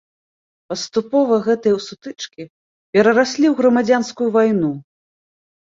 Паступова 0.71 1.35
гэтыя 1.47 1.77
сутычкі 1.87 2.43
перараслі 2.97 3.45
ў 3.49 3.53
грамадзянскую 3.61 4.29
вайну. 4.39 4.71